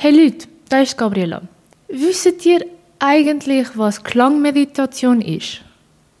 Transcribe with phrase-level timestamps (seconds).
[0.00, 1.42] Hey Leute, da ist Gabriela.
[1.88, 2.64] Wisst ihr
[3.00, 5.62] eigentlich, was Klangmeditation ist?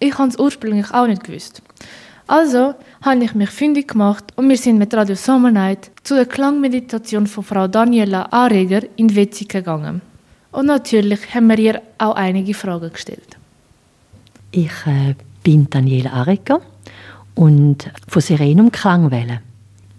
[0.00, 1.62] Ich habe es ursprünglich auch nicht gewusst.
[2.26, 6.26] Also habe ich mich fündig gemacht und wir sind mit Radio Summer Night zu der
[6.26, 10.00] Klangmeditation von Frau Daniela Anreger in Wetzig gegangen.
[10.50, 13.36] Und natürlich haben wir ihr auch einige Fragen gestellt.
[14.50, 15.14] Ich äh,
[15.44, 16.60] bin Daniela Areger
[17.36, 19.40] und von Serenum Klangwelle.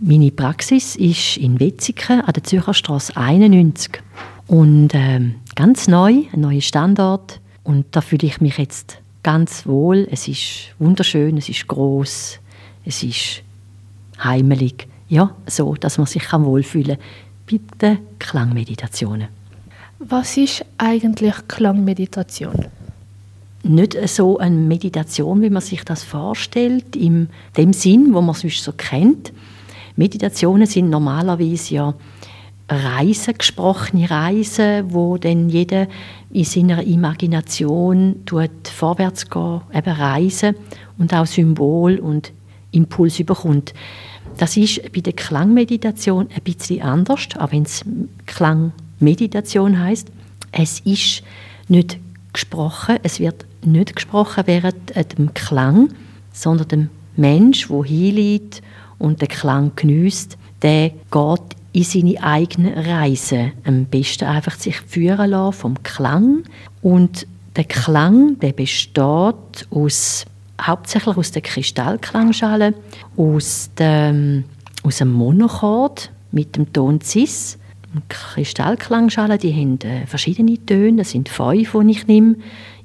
[0.01, 4.01] Meine Praxis ist in Wetzigen an der Zürcher Straße 91.
[4.47, 7.41] Und ähm, ganz neu, ein neuer Standort.
[7.63, 10.07] Und da fühle ich mich jetzt ganz wohl.
[10.09, 12.39] Es ist wunderschön, es ist groß,
[12.85, 13.43] es ist
[14.23, 14.87] heimelig.
[15.09, 16.97] Ja, so, dass man sich wohlfühlen
[17.45, 19.27] kann den Klangmeditationen.
[19.99, 22.67] Was ist eigentlich Klangmeditation?
[23.63, 28.41] Nicht so eine Meditation, wie man sich das vorstellt, in dem Sinn, wo man es
[28.41, 29.33] sonst so kennt,
[29.99, 31.93] Meditationen sind normalerweise ja
[32.69, 35.87] Reisen, gesprochene Reisen, wo dann jeder
[36.31, 38.23] in seiner Imagination
[38.63, 40.55] vorwärts gehen, eben reisen
[40.97, 42.31] und auch Symbol und
[42.71, 43.73] Impuls überkommt.
[44.37, 47.83] Das ist bei der Klangmeditation ein bisschen anders, auch wenn es
[48.25, 50.09] Klangmeditation heißt.
[50.53, 51.23] Es ist
[51.67, 51.99] nicht
[52.31, 55.89] gesprochen, es wird nicht gesprochen während dem Klang,
[56.31, 58.61] sondern dem Mensch, wo hinliegt
[58.99, 63.53] und den Klang genießt, der geht in seine eigene Reise.
[63.63, 66.43] Am besten einfach sich führen lassen vom Klang.
[66.81, 70.25] Und der Klang, der besteht aus,
[70.61, 72.73] hauptsächlich aus der Kristallklangschale,
[73.17, 74.43] aus dem,
[74.83, 77.57] aus dem Monochord mit dem Ton Cis.
[78.07, 82.35] Kristallklangschalen, die haben äh, verschiedene Töne, das sind fünf, die ich nehme,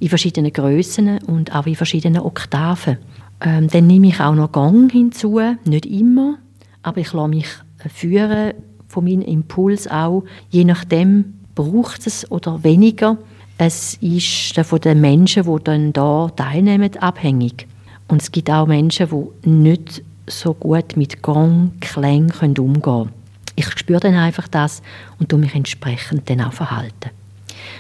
[0.01, 2.97] in verschiedenen Größen und auch in verschiedenen Oktaven.
[3.41, 6.39] Ähm, dann nehme ich auch noch Gang hinzu, nicht immer,
[6.83, 7.49] aber ich lasse mich
[7.93, 8.55] führen
[8.89, 10.25] von meinem Impuls auch.
[10.51, 13.19] Je nachdem braucht es oder weniger.
[13.59, 17.67] Es ist von den Menschen, die dann da teilnehmen, abhängig.
[18.09, 19.09] Und es gibt auch Menschen,
[19.45, 23.11] die nicht so gut mit Gang, Klang umgehen können.
[23.57, 24.83] Ich spüre dann einfach das
[25.21, 27.11] und tue mich entsprechend dann auch verhalten.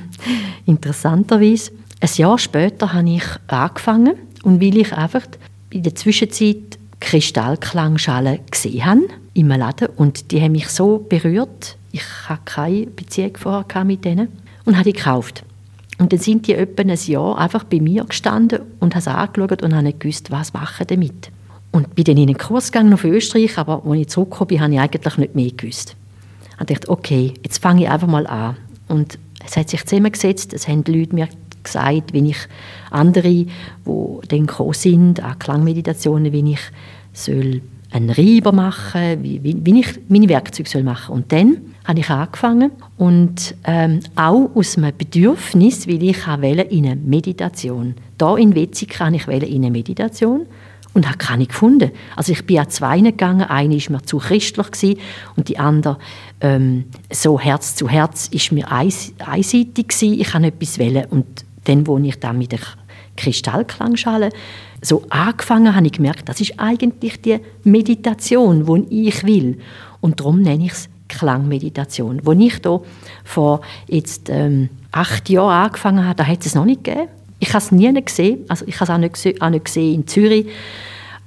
[0.66, 4.14] interessanterweise, ein Jahr später habe ich angefangen.
[4.44, 5.24] Und weil ich einfach
[5.70, 6.71] in der Zwischenzeit
[7.02, 9.02] Kristallklangschalen gesehen habe,
[9.34, 11.78] im Laden und die haben mich so berührt.
[11.92, 14.30] Ich hatte keine Beziehung vorher mit denen
[14.64, 15.44] und habe die gekauft.
[15.98, 19.76] Und dann sind die etwa ein Jahr einfach bei mir gestanden und haben angeschaut und
[19.76, 21.32] haben nicht gewusst, was machen damit.
[21.72, 24.74] Und bin dann in einen Kurs gegangen auf Österreich, aber als ich zurückgekommen bin, habe
[24.74, 25.96] ich eigentlich nicht mehr gewusst.
[26.60, 28.58] Ich dachte, okay, jetzt fange ich einfach mal an.
[28.88, 31.28] Und es hat sich zusammengesetzt, es haben die Leute mir
[31.64, 32.38] gesagt, wenn ich
[32.90, 33.48] andere, die
[33.86, 36.62] dann gekommen sind, an Klangmeditationen, wie ich
[37.14, 37.62] soll
[37.92, 42.10] einen Reiber machen, wie, wie, wie ich meine Werkzeuge soll machen Und dann habe ich
[42.10, 47.96] angefangen und ähm, auch aus einem Bedürfnis, weil ich wollte in eine Meditation.
[48.18, 50.46] Da in Wetzig kann ich in eine Meditation
[50.94, 51.92] und habe keine gefunden.
[52.16, 55.00] Also ich bin an zwei gegangen, eine war mir zu christlich gewesen,
[55.36, 55.98] und die andere
[56.42, 60.20] ähm, so Herz zu Herz ist mir eins, einseitig gewesen.
[60.20, 62.60] Ich habe etwas wählen und dann, wo ich dann mit der
[63.18, 64.30] Kristallklangschale
[64.82, 69.60] so angefangen habe ich gemerkt, das ist eigentlich die Meditation, die ich will.
[70.00, 72.22] Und darum nenne ich es Klangmeditation.
[72.24, 72.82] Wo ich da
[73.24, 77.10] vor jetzt ähm, acht Jahren angefangen habe, da hat es noch nicht gegeben.
[77.40, 80.48] Ich habe es nie gesehen, also ich habe es auch nicht gesehen in Zürich.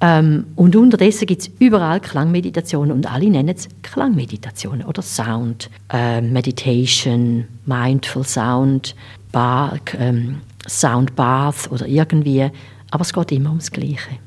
[0.00, 6.20] Ähm, und unterdessen gibt es überall Klangmeditationen und alle nennen es Klangmeditationen oder Sound, äh,
[6.20, 8.94] Meditation, Mindful Sound,
[9.32, 12.50] Bar, ähm, Sound Bath oder irgendwie
[12.94, 14.20] aber es geht immer ums Gleiche.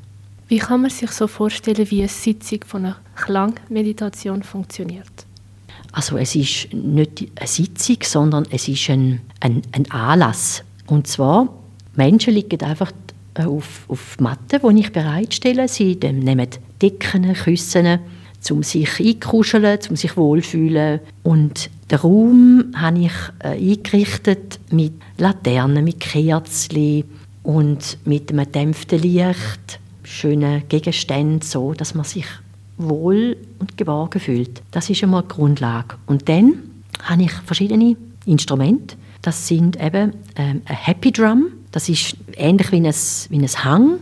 [0.48, 5.10] Wie kann man sich so vorstellen, wie eine Sitzung von einer Klangmeditation funktioniert?
[5.90, 10.64] Also es ist nicht eine Sitzung, sondern es ist ein, ein, ein Anlass.
[10.86, 11.48] Und zwar,
[11.96, 12.92] Menschen liegen einfach
[13.46, 15.68] auf, auf Matten, die ich bereitstelle.
[15.68, 16.48] Sie nehmen
[16.80, 17.98] Decken, Küssen,
[18.50, 21.00] um sich einkuscheln, um sich wohlfühlen.
[21.22, 27.04] Und den Raum habe ich äh, eingerichtet mit Laternen, mit Kerzen,
[27.48, 32.26] und mit einem dämpften Licht, schönen Gegenständen, so dass man sich
[32.76, 34.62] wohl und geborgen fühlt.
[34.70, 35.96] Das ist einmal die Grundlage.
[36.04, 36.58] Und dann
[37.02, 37.96] habe ich verschiedene
[38.26, 38.96] Instrumente.
[39.22, 42.94] Das sind eben ähm, ein Happy Drum, Das ist ähnlich wie ein,
[43.30, 43.98] wie ein Hang,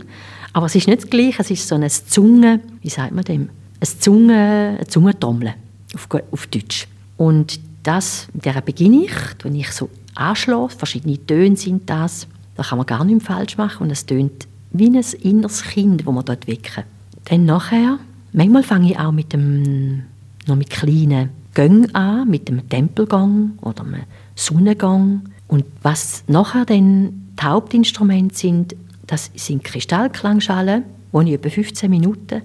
[0.53, 1.43] aber es ist nicht das Gleiche.
[1.43, 3.51] Es ist so eine Zunge, wie sagt man dem?
[3.81, 5.55] Eine Zunge, eine Zungentrommel
[5.95, 6.87] auf, auf Deutsch.
[7.17, 12.27] Und das, der beginne ich, wenn ich so anschlafe, verschiedene Töne sind das,
[12.57, 16.13] da kann man gar nichts falsch machen und es tönt wie ein inneres Kind, das
[16.13, 16.85] man dort wecken.
[17.25, 17.99] Dann nachher,
[18.33, 20.05] manchmal fange ich auch mit dem,
[20.47, 24.03] noch mit kleinen Gängen an, mit dem Tempelgang oder einem
[24.35, 25.23] Sonnengang.
[25.49, 32.43] Und was nachher dann die Hauptinstrumente sind, das sind Kristallklangschalen, die ich etwa 15 Minuten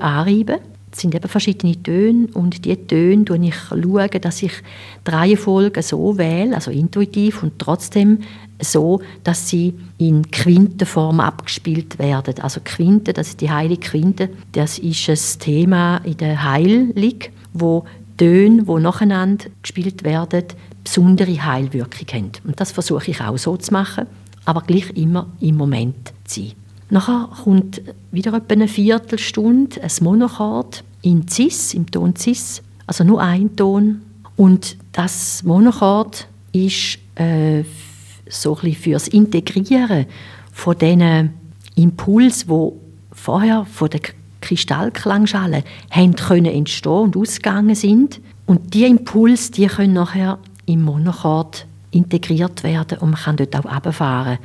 [0.00, 0.60] anreibe.
[0.92, 4.52] Es sind eben verschiedene Töne und diese Töne schaue ich, dass ich
[5.06, 8.20] die Reihenfolge so wähle, also intuitiv und trotzdem
[8.62, 12.36] so, dass sie in Quintenform abgespielt werden.
[12.40, 17.18] Also Quinte, das ist die heilige Quinte, das ist ein Thema in der Heilung,
[17.52, 17.84] wo
[18.16, 20.44] Töne, die nacheinander gespielt werden,
[20.82, 22.32] besondere Heilwirkung haben.
[22.44, 24.06] Und das versuche ich auch so zu machen,
[24.46, 26.52] aber gleich immer im Moment zu sein.
[26.88, 27.82] Nachher kommt
[28.12, 34.02] wieder etwa eine Viertelstunde ein Monochord in Cis, im Ton Cis, also nur ein Ton.
[34.36, 37.64] Und das Monochord ist äh,
[38.28, 40.06] so ein für das Integrieren
[40.52, 41.34] von diesen
[41.74, 42.80] Impuls, wo
[43.12, 44.00] vorher von der
[44.40, 48.20] Kristallklangschale können entstehen und ausgegangen sind.
[48.46, 53.64] Und die Impulse, die können nachher im Monochord integriert werden und man kann dort auch
[53.64, 54.38] runterfahren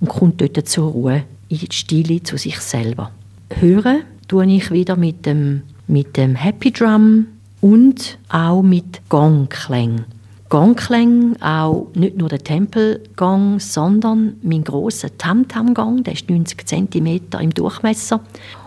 [0.00, 3.10] und kommt dort zur Ruhe, in die Stille zu sich selber.
[3.50, 7.26] Hören tue ich wieder mit dem, mit dem Happy Drum
[7.60, 10.04] und auch mit Gongklängen.
[10.48, 17.50] Gongklänge, auch nicht nur der Tempelgang, sondern mein grosser Tam-Tam-Gang, der ist 90 cm im
[17.52, 18.20] Durchmesser.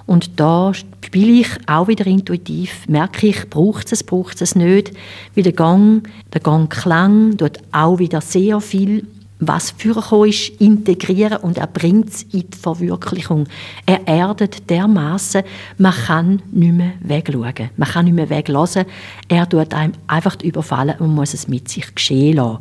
[0.05, 4.91] Und da spiele ich auch wieder intuitiv, merke ich, braucht es, braucht es nicht.
[5.33, 9.07] Wie der Gang, der Gangklang tut auch wieder sehr viel
[9.41, 13.47] was vorgekommen ist, integrieren und er bringt es in die Verwirklichung.
[13.87, 15.41] Er erdet dermaßen,
[15.79, 17.71] man kann nicht mehr wegschauen.
[17.75, 18.85] Man kann nicht mehr weglassen.
[19.27, 22.59] Er tut einem einfach überfallen und muss es mit sich geschehen lassen.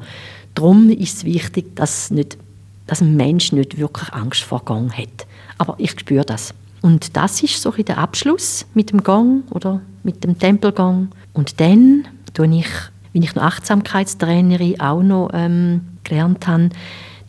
[0.55, 2.39] Darum ist es wichtig, dass, nicht,
[2.87, 5.27] dass ein Mensch nicht wirklich Angst vor Gang hat.
[5.59, 6.55] Aber ich spüre das.
[6.81, 11.09] Und das ist so der Abschluss mit dem Gang oder mit dem Tempelgang.
[11.35, 12.69] Und dann tue ich,
[13.13, 16.71] wenn ich noch Achtsamkeitstrainerin auch noch ähm, gelernt habe,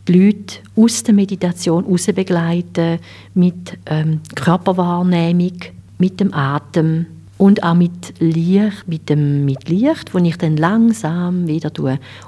[0.08, 2.98] die Leute aus der Meditation heraus begleiten,
[3.34, 5.58] mit ähm, Körperwahrnehmung,
[5.98, 7.06] mit dem Atem
[7.38, 11.70] und auch mit Licht, mit dem mit Licht, wo ich dann langsam wieder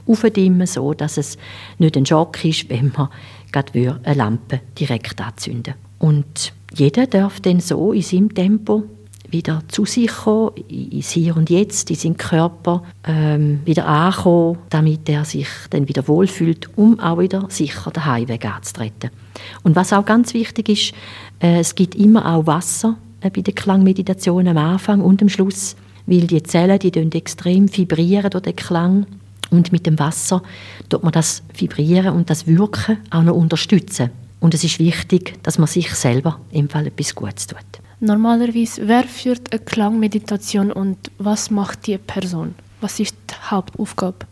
[0.07, 1.37] aufdimmen, so dass es
[1.79, 3.09] nicht ein Schock ist, wenn man
[3.53, 5.75] gerade eine Lampe direkt anzünden.
[5.99, 8.85] Und jeder darf dann so in seinem Tempo
[9.35, 15.09] wieder zu sich kommen, ins Hier und Jetzt, in seinen Körper ähm, wieder ankommen, damit
[15.11, 19.11] er sich dann wieder wohlfühlt, um auch wieder sicher den Heimweg anzutreten.
[19.63, 20.93] Und was auch ganz wichtig ist,
[21.41, 25.77] äh, es gibt immer auch Wasser äh, bei der Klangmeditation am Anfang und am Schluss,
[26.07, 29.07] weil die Zellen, die extrem vibrieren durch den Klang
[29.51, 30.43] und mit dem Wasser
[30.89, 34.11] tut man das Vibrieren und das Wirken auch noch unterstützen.
[34.41, 37.59] Und es ist wichtig, dass man sich selber im Fall etwas Gutes tut.
[38.05, 42.55] Normalerweise, wer führt eine Klangmeditation und was macht die Person?
[42.83, 44.27] Was ist die Hauptaufgabe?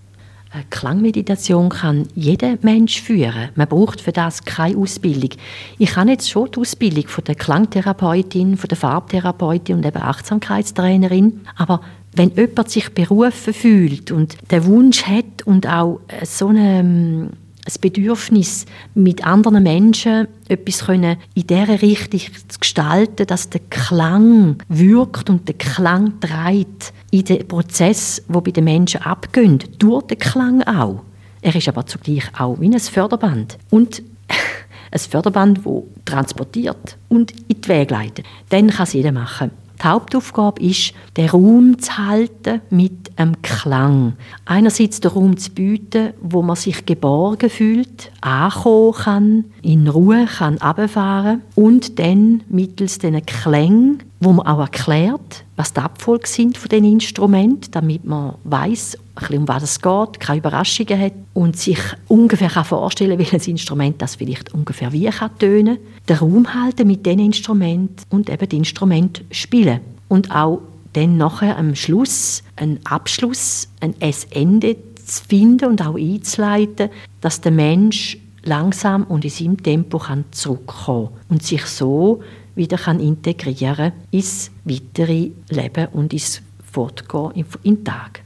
[0.51, 3.49] Eine Klangmeditation kann jeder Mensch führen.
[3.55, 5.31] Man braucht für das keine Ausbildung.
[5.79, 11.41] Ich habe jetzt schon die Ausbildung von der Klangtherapeutin, von der Farbtherapeutin und eben Achtsamkeitstrainerin.
[11.57, 11.81] Aber
[12.15, 17.31] wenn jemand sich berufen fühlt und den Wunsch hat und auch so eine
[17.77, 25.31] ein Bedürfnis, mit anderen Menschen etwas in dieser Richtung zu gestalten, dass der Klang wirkt
[25.31, 30.63] und der Klang trägt in den Prozess, wo bei den Menschen abgeht, durch den Klang
[30.63, 31.03] auch.
[31.41, 34.03] Er ist aber zugleich auch wie ein Förderband und
[34.91, 38.27] ein Förderband, das transportiert und in die Wege leitet.
[38.49, 39.51] Dann kann es jeder machen.
[39.83, 44.15] Die Hauptaufgabe ist, den Raum zu halten mit einem Klang.
[44.45, 50.59] Einerseits den Raum zu bieten, wo man sich geborgen fühlt, ankommen kann, in Ruhe kann
[50.59, 56.69] runterfahren und dann mittels diesen Klängen, wo man auch erklärt, was die Abfolge sind von
[56.69, 58.97] den Instrumenten, damit man weiß,
[59.31, 64.15] um was es geht, keine Überraschungen hat und sich ungefähr kann vorstellen, welches Instrument das
[64.15, 65.79] vielleicht ungefähr wie kann tönen.
[66.09, 70.61] Den Raum halten mit den Instrumenten und eben das Instrument spielen und auch
[70.93, 73.95] dann nachher am Schluss einen Abschluss, ein
[74.31, 80.25] Ende zu finden und auch einzuleiten, dass der Mensch langsam und in seinem Tempo kann
[80.31, 82.23] zurückkommen und sich so
[82.55, 88.23] wieder kann integrieren ins weitere Leben und ins Fortgehen in den Tag.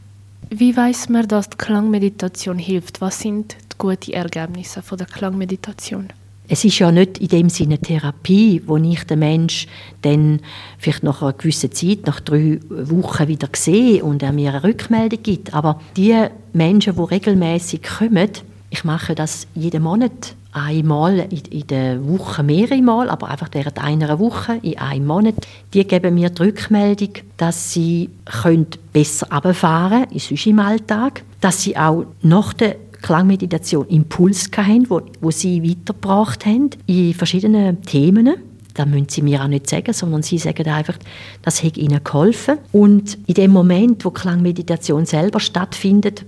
[0.51, 3.01] Wie weiß man, dass die Klangmeditation hilft?
[3.01, 6.09] Was sind die guten Ergebnisse von der Klangmeditation?
[6.49, 9.67] Es ist ja nicht in dem Sinne Therapie, wo ich den Mensch
[10.03, 10.41] dann
[10.79, 15.23] vielleicht nach einer gewissen Zeit, nach drei Wochen wieder sehe und er mir eine Rückmeldung
[15.25, 15.53] gibt.
[15.53, 16.17] Aber die
[16.53, 18.31] Menschen, die regelmäßig kommen,
[18.71, 24.19] ich mache das jeden Monat einmal in, der Woche mehrere Mal, aber einfach während einer
[24.19, 25.35] Woche in einem Monat,
[25.75, 31.77] die geben mir die Rückmeldung, dass sie können besser runterfahren können, im Alltag, dass sie
[31.77, 38.35] auch nach der Klangmeditation Impuls hatten, wo, wo sie weitergebracht haben in verschiedenen Themen.
[38.73, 40.97] Das müssen sie mir auch nicht sagen, sondern sie sagen einfach,
[41.43, 42.59] das hat ihnen geholfen.
[42.73, 46.25] Und in dem Moment, wo Klangmeditation selber stattfindet,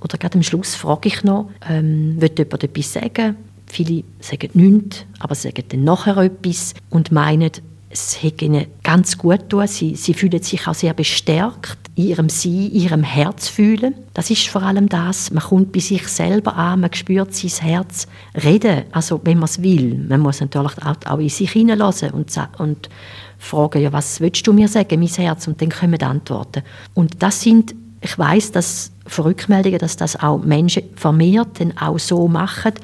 [0.00, 3.36] oder gerade am Schluss frage ich noch, ähm, will jemand etwas sagen?
[3.72, 7.50] Viele sagen nichts, aber sagen dann nachher etwas und meinen,
[7.88, 9.66] es hat ihnen ganz gut getan.
[9.66, 13.94] Sie, sie fühlen sich auch sehr bestärkt in ihrem Sein, in ihrem Herz fühlen.
[14.12, 15.30] Das ist vor allem das.
[15.30, 18.08] Man kommt bei sich selber an, man spürt sein Herz
[18.44, 20.04] reden, also wenn man es will.
[20.06, 22.90] Man muss natürlich auch, auch in sich hineinlassen und, und
[23.38, 25.48] fragen, ja, was willst du mir sagen, mein Herz?
[25.48, 26.62] Und dann kommen die Antworten.
[26.92, 31.98] Und das sind, ich weiß, dass von Rückmeldungen, dass das auch Menschen vermehrt dann auch
[31.98, 32.74] so machen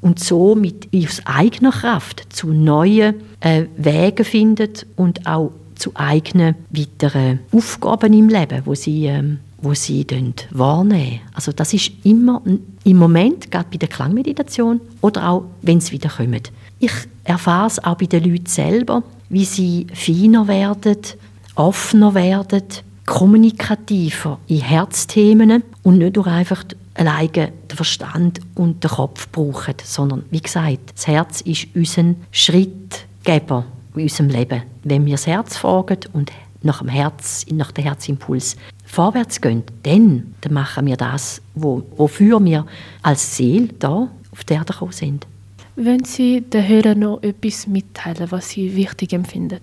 [0.00, 6.54] und so mit aus eigener Kraft zu neuen äh, Wegen findet und auch zu eigenen
[6.70, 10.06] weiteren Aufgaben im Leben, wo sie, ähm, wo sie
[10.50, 11.20] wahrnehmen.
[11.34, 12.42] Also das ist immer
[12.84, 16.52] im Moment, gerade bei der Klangmeditation oder auch, wenn es wieder kommt.
[16.78, 16.92] Ich
[17.24, 20.98] erfahre es auch bei den Leuten selber, wie sie feiner werden,
[21.54, 22.62] offener werden,
[23.06, 26.64] kommunikativer in Herzthemen und nicht nur einfach
[26.96, 27.28] alleine
[27.70, 34.02] den Verstand und den Kopf brauchen, sondern wie gesagt, das Herz ist unser Schrittgeber in
[34.02, 34.62] unserem Leben.
[34.84, 40.34] Wenn wir das Herz fragen und nach dem Herz, nach dem Herzimpuls vorwärts gehen, dann,
[40.50, 42.66] machen wir das, wo, wofür wir
[43.02, 45.26] als Seele da auf der Erde gekommen sind.
[45.76, 49.60] Wenn Sie den Hörern noch etwas mitteilen, was Sie wichtig empfinden?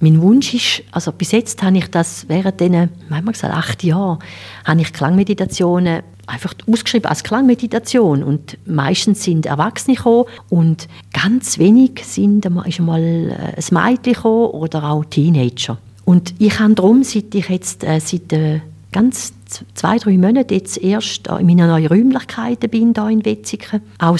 [0.00, 4.18] Mein Wunsch ist, also bis jetzt habe ich das während diesen, manchmal gesagt, acht Jahren,
[4.64, 12.02] habe ich Klangmeditationen einfach ausgeschrieben als Klangmeditation und meistens sind Erwachsene gekommen und ganz wenig
[12.04, 15.78] sind, ist mal äh, ein Mädchen gekommen oder auch Teenager.
[16.04, 18.60] Und ich habe darum, seit ich jetzt äh, seit äh,
[18.92, 19.34] ganz
[19.74, 24.18] zwei, drei Monaten jetzt erst in meinen neuen Räumlichkeiten bin, hier in Wetzikon, auch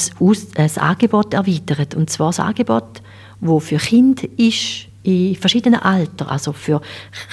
[0.54, 1.94] das Angebot erweitert.
[1.94, 3.02] Und zwar das Angebot,
[3.40, 6.80] das für Kinder ist, in verschiedenen Altern, also für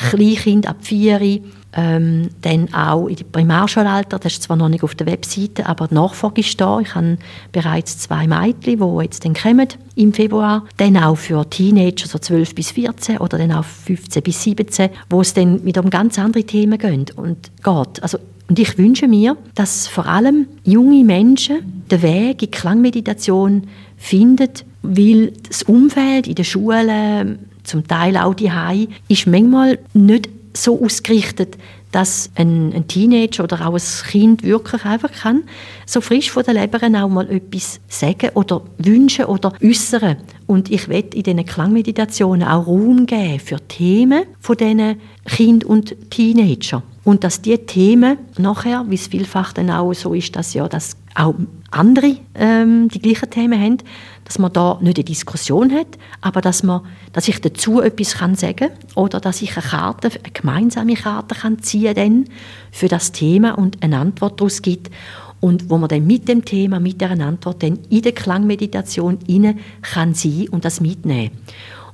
[0.09, 1.41] Kleinkinder ab vier,
[1.75, 5.87] ähm, dann auch in die Primarschulalter, das ist zwar noch nicht auf der Webseite, aber
[5.87, 6.79] die Nachfrage ist da.
[6.79, 7.17] Ich habe
[7.51, 10.65] bereits zwei Mädchen, die jetzt dann kommen im Februar.
[10.77, 15.21] Dann auch für Teenager, so 12 bis 14 oder dann auch 15 bis 17, wo
[15.21, 17.17] es dann wieder um ganz andere Themen geht.
[17.17, 18.03] Und, geht.
[18.03, 23.63] Also, und ich wünsche mir, dass vor allem junge Menschen den Weg in Klangmeditation
[23.97, 24.49] finden,
[24.83, 30.83] weil das Umfeld in der Schule zum Teil auch die Hai, ist manchmal nicht so
[30.83, 31.57] ausgerichtet,
[31.93, 35.43] dass ein, ein, Teenager oder auch ein Kind wirklich einfach kann,
[35.85, 40.17] so frisch von der Leber auch mal etwas sagen oder wünschen oder äußern.
[40.47, 45.95] Und ich werde in diesen Klangmeditationen auch Raum geben für Themen von diesen Kind und
[46.09, 46.81] Teenager.
[47.03, 50.97] Und dass diese Themen nachher, wie es vielfach dann auch so ist, dass ja das
[51.13, 51.35] auch
[51.73, 53.77] andere ähm, die gleichen Themen haben,
[54.25, 58.35] dass man da nicht eine Diskussion hat, aber dass, man, dass ich dazu etwas kann
[58.35, 62.25] sagen oder dass ich eine Karte, eine gemeinsame Karte kann ziehen kann
[62.71, 64.91] für das Thema und eine Antwort daraus gibt
[65.39, 69.57] und wo man dann mit dem Thema, mit der Antwort dann in der Klangmeditation inne
[69.81, 71.31] kann sein und das mitnehmen.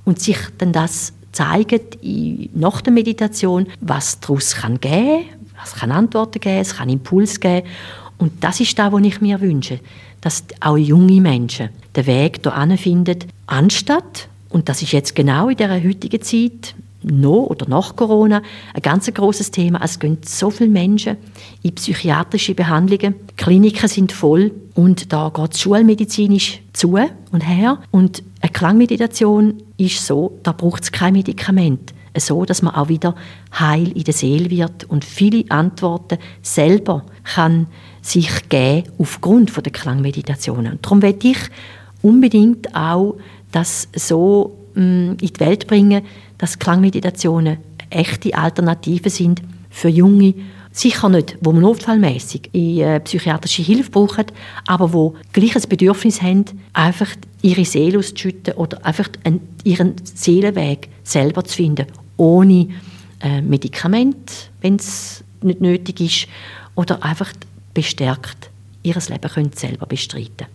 [0.05, 1.97] Und sich dann das zeigt
[2.53, 5.25] nach der Meditation, was daraus kann geben,
[5.59, 7.67] was kann Antworten geben, es kann Impuls geben
[8.19, 9.79] und das ist das, was ich mir wünsche,
[10.21, 15.57] dass auch junge Menschen den Weg hierhin finden, anstatt, und das ist jetzt genau in
[15.57, 18.41] der heutigen Zeit, noch oder nach Corona,
[18.73, 19.79] ein ganz großes Thema.
[19.81, 21.15] Es gehen so viele Menschen
[21.63, 23.15] in psychiatrische Behandlungen.
[23.37, 26.97] Kliniken sind voll und da geht schulmedizinisch zu
[27.31, 27.79] und her.
[27.91, 33.15] Und eine Klangmeditation ist so, da braucht es kein Medikament so, dass man auch wieder
[33.57, 37.67] heil in der Seele wird und viele Antworten selber kann
[38.01, 40.73] sich geben aufgrund der Klangmeditationen.
[40.73, 41.37] Und darum werde ich
[42.01, 43.15] unbedingt auch
[43.51, 46.03] das so mm, in die Welt bringen,
[46.37, 47.57] dass Klangmeditationen
[47.89, 50.33] echte Alternativen sind für junge
[50.71, 54.25] Sicher nicht, wo man notfallmäßig äh, psychiatrische Hilfe brauchen,
[54.67, 57.09] aber wo gleiches Bedürfnis haben, einfach
[57.41, 59.09] ihre Seele auszuschütten oder einfach
[59.63, 61.87] ihren Seelenweg selber zu finden,
[62.17, 62.69] ohne
[63.19, 66.27] äh, Medikament, wenn es nicht nötig ist,
[66.75, 67.33] oder einfach
[67.79, 68.49] bestärkt
[68.83, 70.47] ihr Leben können selber bestreiten